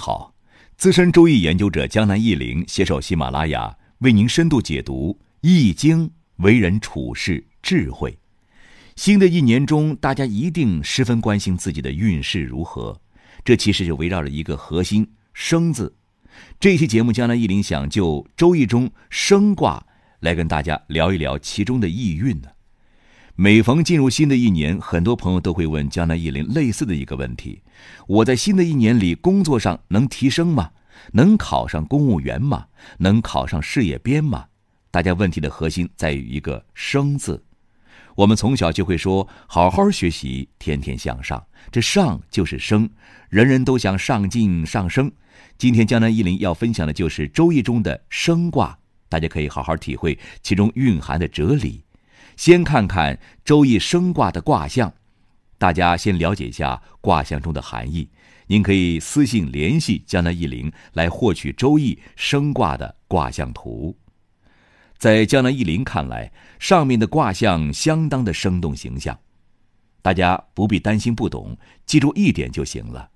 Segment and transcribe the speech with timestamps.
[0.00, 0.34] 好，
[0.78, 8.18] 资深周易研究者江南易林携手喜马拉雅为您深度解读《易经》为人处事智慧。
[8.96, 12.98] 新的一年中，大家一定十分关心自己的运势如何。
[13.44, 15.94] 这其实就围绕着一个核心“生”字。
[16.58, 19.86] 这期节目，江南易林想就周易中生卦
[20.20, 22.48] 来跟大家聊一聊其中的意蕴呢。
[23.42, 27.62] 每逢进入新的一年，很多朋友都会问江南一林类似的一个问题：
[28.06, 30.72] 我在新的一年里工作上能提升吗？
[31.12, 32.66] 能考上公务员吗？
[32.98, 34.44] 能考上事业编吗？
[34.90, 37.42] 大家问题的核心在于一个“生”字。
[38.14, 42.90] 我们从小就会说：“好好学习，天天向上。”这“上”就是升，
[43.30, 45.10] 人人都想上进上升。
[45.56, 51.82] 今天江南一林要分享的就是《周易》中的升卦，大家可以好好体会其中蕴含的哲理。
[52.40, 54.94] 先看看《周易》生卦的卦象，
[55.58, 58.08] 大家先了解一下卦象中的含义。
[58.46, 63.94] 您可以私信联系江南易林来获取《周易》生卦的卦象图。
[64.96, 69.20] 在江南易林看来，上面的卦象相当的生动形象，
[70.00, 73.10] 大家不必担心不懂，记住一点就行了。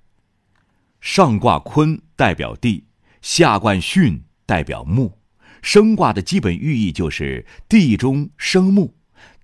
[1.00, 2.84] 上卦坤代表地，
[3.22, 5.18] 下卦巽代表木。
[5.62, 8.94] 生卦的基本寓意就是地中生木。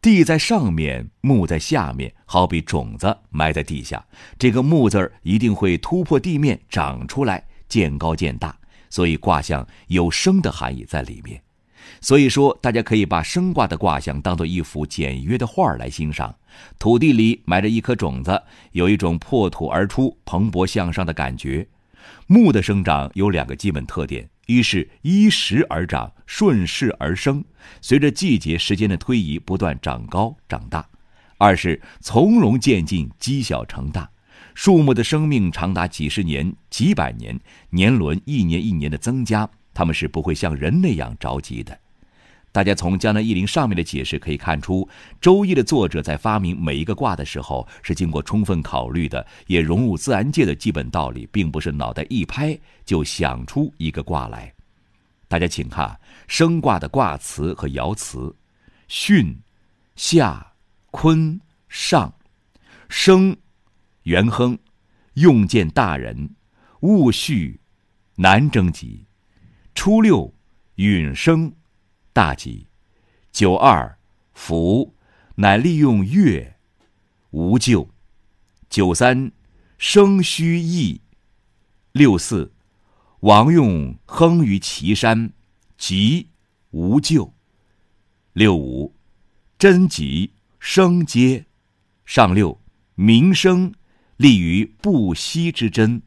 [0.03, 4.03] 地在上面，木在下面，好比种子埋在地下，
[4.39, 8.56] 这个木字儿一定会突破地面长出来，渐高渐大，
[8.89, 11.39] 所以卦象有生的含义在里面。
[12.01, 16.34] 所以说，大家可以把生卦的卦象当做一幅简约的画来欣赏。
[16.78, 21.67] 土地里埋着一颗种子，有一种破土而出、蓬勃向上的感觉。
[22.27, 24.27] 木的生长有两个基本特点。
[24.51, 27.45] 一是依时而长，顺势而生，
[27.81, 30.83] 随着季节时间的推移不断长高长大；
[31.39, 34.11] 二是从容渐进，积小成大。
[34.56, 37.38] 树木的生命长达几十年、几百年，
[37.71, 41.78] 年轮一年一年的增加，它们是不会像人那样着急的。
[42.53, 44.84] 大家从江南易林上面的解释可以看出，
[45.21, 54.53] 《周易》的作者在发明每一个卦的时候是经过充分考虑的，也融入自然界的基本道理，并不是脑袋一拍就想出一个卦来。
[55.28, 58.34] 大家请看生卦的卦辞和爻辞：
[58.88, 59.37] 巽、
[59.94, 60.53] 下、
[60.91, 62.12] 坤、上。
[62.93, 63.37] 生，
[64.03, 64.59] 元亨，
[65.15, 66.28] 用见大人，
[66.81, 67.61] 戊戌，
[68.17, 69.06] 难征吉。
[69.77, 70.34] 初六，
[70.75, 71.53] 允生。
[72.20, 72.66] 大吉，
[73.32, 73.98] 九二
[74.34, 74.94] 福，
[75.36, 76.58] 乃利用月，
[77.31, 77.88] 无咎。
[78.69, 79.32] 九三
[79.78, 81.00] 生虚益，
[81.92, 82.53] 六四
[83.20, 85.32] 王用亨于岐山，
[85.78, 86.28] 吉
[86.72, 87.32] 无咎。
[88.34, 88.94] 六五
[89.58, 91.47] 贞吉生阶，
[92.04, 92.60] 上六
[92.97, 93.72] 民生
[94.19, 96.02] 利于不息之贞。